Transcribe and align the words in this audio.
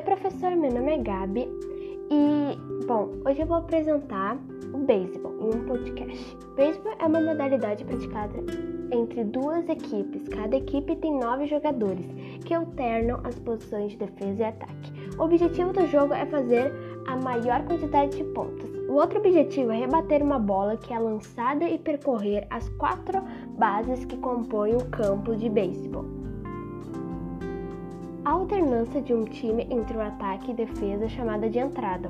professor, 0.00 0.56
meu 0.56 0.72
nome 0.72 0.94
é 0.94 0.98
Gabi 0.98 1.48
e, 2.10 2.86
bom, 2.86 3.10
hoje 3.26 3.42
eu 3.42 3.46
vou 3.46 3.58
apresentar 3.58 4.38
o 4.72 4.78
beisebol 4.78 5.34
em 5.38 5.54
um 5.54 5.66
podcast. 5.66 6.36
Beisebol 6.56 6.92
é 6.98 7.06
uma 7.06 7.20
modalidade 7.20 7.84
praticada 7.84 8.38
entre 8.90 9.22
duas 9.24 9.68
equipes. 9.68 10.26
Cada 10.28 10.56
equipe 10.56 10.96
tem 10.96 11.18
nove 11.18 11.46
jogadores 11.46 12.06
que 12.46 12.54
alternam 12.54 13.20
as 13.24 13.38
posições 13.40 13.92
de 13.92 13.98
defesa 13.98 14.42
e 14.42 14.44
ataque. 14.44 14.92
O 15.18 15.24
objetivo 15.24 15.74
do 15.74 15.86
jogo 15.86 16.14
é 16.14 16.24
fazer 16.24 16.72
a 17.06 17.16
maior 17.16 17.62
quantidade 17.64 18.16
de 18.16 18.24
pontos. 18.24 18.70
O 18.88 18.94
outro 18.94 19.18
objetivo 19.18 19.72
é 19.72 19.76
rebater 19.76 20.22
uma 20.22 20.38
bola 20.38 20.76
que 20.76 20.92
é 20.94 20.98
lançada 20.98 21.68
e 21.68 21.78
percorrer 21.78 22.46
as 22.48 22.68
quatro 22.70 23.22
bases 23.58 24.06
que 24.06 24.16
compõem 24.16 24.74
o 24.74 24.90
campo 24.90 25.36
de 25.36 25.50
beisebol. 25.50 26.04
A 28.24 28.30
alternância 28.30 29.02
de 29.02 29.12
um 29.12 29.24
time 29.24 29.66
entre 29.68 29.96
o 29.96 30.00
ataque 30.00 30.52
e 30.52 30.54
defesa 30.54 31.06
é 31.06 31.08
chamada 31.08 31.50
de 31.50 31.58
entrada. 31.58 32.08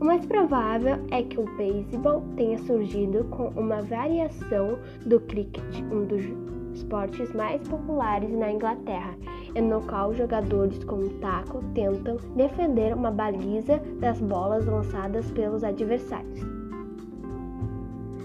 O 0.00 0.04
mais 0.06 0.24
provável 0.24 0.96
é 1.10 1.22
que 1.22 1.38
o 1.38 1.44
beisebol 1.58 2.22
tenha 2.34 2.56
surgido 2.60 3.24
com 3.24 3.48
uma 3.48 3.82
variação 3.82 4.78
do 5.04 5.20
cricket, 5.20 5.82
um 5.92 6.06
dos 6.06 6.24
esportes 6.72 7.30
mais 7.34 7.60
populares 7.68 8.30
na 8.30 8.50
Inglaterra, 8.50 9.14
e 9.54 9.60
no 9.60 9.82
qual 9.82 10.14
jogadores 10.14 10.82
com 10.84 10.96
um 10.96 11.08
taco 11.20 11.62
tentam 11.74 12.16
defender 12.34 12.94
uma 12.94 13.10
baliza 13.10 13.82
das 14.00 14.18
bolas 14.18 14.64
lançadas 14.64 15.30
pelos 15.32 15.62
adversários. 15.62 16.40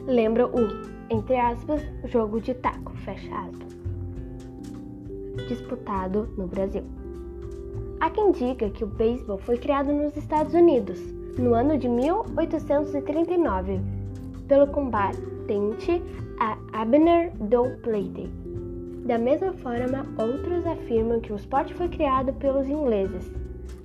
Lembra 0.07 0.47
o, 0.47 0.69
entre 1.09 1.35
aspas, 1.35 1.81
jogo 2.05 2.39
de 2.39 2.53
taco, 2.53 2.93
fecha 2.99 3.35
aspas, 3.35 3.77
disputado 5.49 6.29
no 6.37 6.47
Brasil. 6.47 6.83
Há 7.99 8.09
quem 8.09 8.31
diga 8.31 8.69
que 8.69 8.83
o 8.83 8.87
beisebol 8.87 9.37
foi 9.37 9.57
criado 9.57 9.91
nos 9.91 10.15
Estados 10.17 10.53
Unidos 10.53 10.99
no 11.37 11.53
ano 11.53 11.77
de 11.77 11.87
1839 11.87 13.79
pelo 14.47 14.67
combatente 14.67 16.01
Abner 16.73 17.31
Doubleday. 17.37 18.29
Da 19.05 19.17
mesma 19.17 19.53
forma, 19.53 20.05
outros 20.19 20.65
afirmam 20.65 21.21
que 21.21 21.31
o 21.31 21.35
esporte 21.35 21.73
foi 21.73 21.87
criado 21.87 22.33
pelos 22.33 22.67
ingleses. 22.67 23.31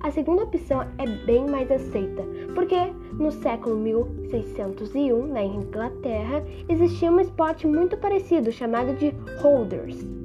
A 0.01 0.11
segunda 0.11 0.43
opção 0.43 0.81
é 0.97 1.07
bem 1.25 1.45
mais 1.47 1.71
aceita, 1.71 2.23
porque 2.53 2.75
no 3.13 3.31
século 3.31 3.77
1601, 3.77 5.27
na 5.27 5.43
Inglaterra, 5.43 6.43
existia 6.67 7.11
um 7.11 7.19
esporte 7.19 7.65
muito 7.65 7.95
parecido 7.97 8.51
chamado 8.51 8.93
de 8.97 9.13
holders 9.41 10.20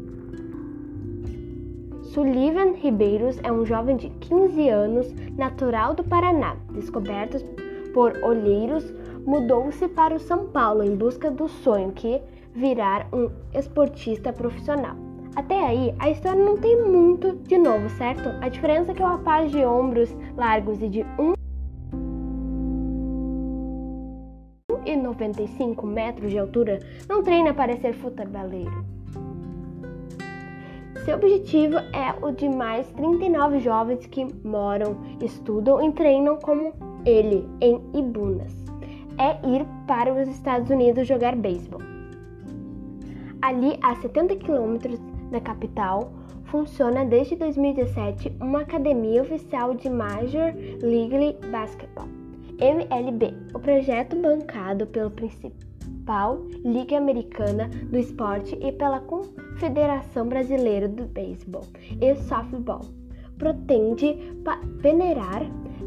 Sullivan 2.16 2.72
Ribeiros 2.72 3.38
é 3.42 3.52
um 3.52 3.66
jovem 3.66 3.94
de 3.94 4.08
15 4.08 4.70
anos, 4.70 5.12
natural 5.36 5.92
do 5.92 6.02
Paraná, 6.02 6.56
descoberto 6.72 7.44
por 7.92 8.16
olheiros, 8.22 8.90
mudou-se 9.26 9.86
para 9.88 10.14
o 10.14 10.18
São 10.18 10.46
Paulo 10.46 10.82
em 10.82 10.96
busca 10.96 11.30
do 11.30 11.46
sonho 11.46 11.92
que 11.92 12.22
virar 12.54 13.06
um 13.12 13.30
esportista 13.52 14.32
profissional. 14.32 14.96
Até 15.34 15.62
aí, 15.62 15.94
a 15.98 16.08
história 16.08 16.42
não 16.42 16.56
tem 16.56 16.82
muito 16.84 17.32
de 17.46 17.58
novo, 17.58 17.86
certo? 17.90 18.30
A 18.40 18.48
diferença 18.48 18.92
é 18.92 18.94
que 18.94 19.02
o 19.02 19.06
rapaz 19.06 19.50
de 19.50 19.62
ombros 19.62 20.16
largos 20.38 20.80
e 20.80 20.88
de 20.88 21.04
1,95 24.70 25.84
metros 25.84 26.30
de 26.30 26.38
altura 26.38 26.78
não 27.06 27.22
treina 27.22 27.52
para 27.52 27.76
ser 27.76 27.92
futeboleiro. 27.92 28.95
Seu 31.06 31.14
objetivo 31.14 31.76
é 31.76 32.12
o 32.20 32.32
de 32.32 32.48
mais 32.48 32.84
39 32.94 33.60
jovens 33.60 34.04
que 34.06 34.26
moram, 34.44 34.96
estudam 35.22 35.80
e 35.80 35.92
treinam 35.92 36.34
como 36.34 36.72
ele 37.04 37.48
em 37.60 37.80
Ibunas. 37.94 38.52
É 39.16 39.38
ir 39.48 39.64
para 39.86 40.12
os 40.12 40.26
Estados 40.26 40.68
Unidos 40.68 41.06
jogar 41.06 41.36
beisebol. 41.36 41.80
Ali, 43.40 43.78
a 43.84 43.94
70 43.94 44.34
quilômetros 44.34 44.98
da 45.30 45.40
capital, 45.40 46.10
funciona 46.46 47.04
desde 47.04 47.36
2017 47.36 48.32
uma 48.40 48.62
academia 48.62 49.22
oficial 49.22 49.74
de 49.74 49.88
Major 49.88 50.52
League 50.82 51.38
Baseball, 51.52 52.08
MLB, 52.58 53.32
o 53.54 53.60
projeto 53.60 54.16
bancado 54.16 54.88
pelo 54.88 55.12
princípio 55.12 55.75
principal 56.06 56.38
liga 56.64 56.96
americana 56.96 57.68
do 57.90 57.98
esporte 57.98 58.56
e 58.62 58.70
pela 58.72 59.00
Confederação 59.00 60.28
Brasileira 60.28 60.88
do 60.88 61.04
Beisebol 61.04 61.64
e 62.00 62.14
Softball. 62.14 62.82
Pretende 63.36 64.16
venerar 64.78 65.42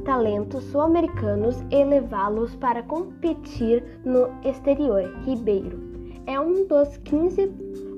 talentos 0.05 0.63
sul-americanos 0.65 1.63
e 1.71 1.83
levá-los 1.83 2.53
para 2.57 2.83
competir 2.83 3.83
no 4.05 4.27
exterior. 4.47 5.03
Ribeiro 5.25 5.79
é 6.27 6.39
um 6.39 6.67
dos 6.67 6.97
15 6.97 7.47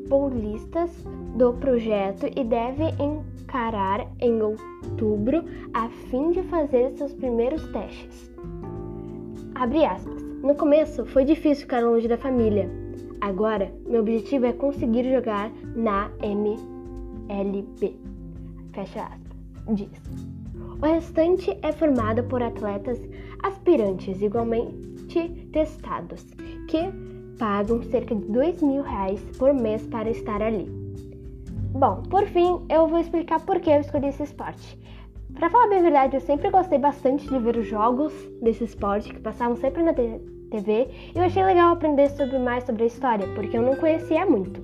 paulistas 0.08 0.92
do 1.36 1.54
projeto 1.54 2.28
e 2.36 2.44
deve 2.44 2.84
encarar 3.00 4.08
em 4.22 4.42
outubro 4.42 5.44
a 5.74 5.90
fim 5.90 6.32
de 6.32 6.44
fazer 6.44 6.92
seus 6.92 7.14
primeiros 7.14 7.66
testes. 7.72 8.32
Abre 9.56 9.86
aspas. 9.86 10.31
No 10.42 10.56
começo 10.56 11.06
foi 11.06 11.24
difícil 11.24 11.66
ficar 11.66 11.84
longe 11.84 12.08
da 12.08 12.18
família. 12.18 12.68
Agora, 13.22 13.72
meu 13.86 14.02
objetivo 14.02 14.48
é 14.48 14.54
conseguir 14.54 15.04
jogar 15.04 15.52
na 15.76 16.10
MLB. 16.24 17.96
Fecha 18.74 19.04
aspas. 19.04 19.76
Diz. 19.76 20.02
O 20.82 20.86
restante 20.86 21.56
é 21.62 21.72
formado 21.72 22.24
por 22.24 22.42
atletas 22.42 23.00
aspirantes 23.44 24.20
igualmente 24.20 25.30
testados, 25.52 26.24
que 26.68 26.90
pagam 27.38 27.84
cerca 27.84 28.16
de 28.16 28.26
dois 28.26 28.64
mil 28.64 28.82
reais 28.82 29.22
por 29.38 29.54
mês 29.54 29.86
para 29.88 30.10
estar 30.10 30.42
ali. 30.42 30.66
Bom, 31.74 32.02
por 32.10 32.26
fim, 32.26 32.66
eu 32.68 32.88
vou 32.88 33.00
explicar 33.00 33.46
por 33.46 33.60
que 33.60 33.70
eu 33.70 33.80
escolhi 33.80 34.08
esse 34.08 34.24
esporte. 34.24 34.80
Para 35.34 35.50
falar 35.50 35.68
bem 35.68 35.80
a 35.80 35.82
verdade, 35.82 36.16
eu 36.16 36.22
sempre 36.22 36.50
gostei 36.50 36.78
bastante 36.78 37.28
de 37.28 37.40
ver 37.40 37.58
os 37.58 37.68
jogos 37.68 38.14
desse 38.42 38.64
esporte 38.64 39.14
que 39.14 39.20
passavam 39.20 39.56
sempre 39.56 39.82
na 39.82 39.94
TV 39.94 40.90
e 41.16 41.18
eu 41.18 41.24
achei 41.24 41.44
legal 41.44 41.74
aprender 41.74 42.10
sobre 42.10 42.38
mais 42.38 42.64
sobre 42.64 42.84
a 42.84 42.88
história, 42.88 43.28
porque 43.34 43.58
eu 43.58 43.62
não 43.62 43.76
conhecia 43.76 44.26
muito. 44.26 44.62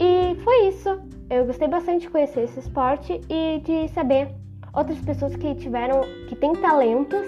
E 0.00 0.36
foi 0.42 0.68
isso. 0.68 1.00
Eu 1.28 1.44
gostei 1.44 1.68
bastante 1.68 2.02
de 2.02 2.10
conhecer 2.10 2.44
esse 2.44 2.60
esporte 2.60 3.20
e 3.28 3.60
de 3.60 3.88
saber 3.88 4.28
outras 4.72 4.98
pessoas 5.00 5.36
que 5.36 5.54
tiveram, 5.56 6.00
que 6.28 6.36
têm 6.36 6.54
talentos 6.54 7.26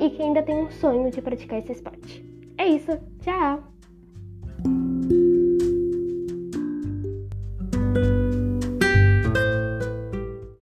e 0.00 0.10
que 0.10 0.22
ainda 0.22 0.42
têm 0.42 0.64
um 0.64 0.70
sonho 0.70 1.10
de 1.10 1.22
praticar 1.22 1.60
esse 1.60 1.72
esporte. 1.72 2.24
É 2.58 2.66
isso. 2.66 2.98
Tchau! 3.20 3.77